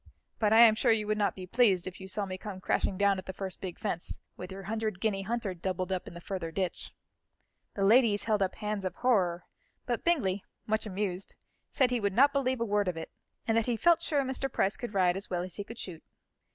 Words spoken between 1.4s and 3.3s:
pleased, if you saw me come crashing down at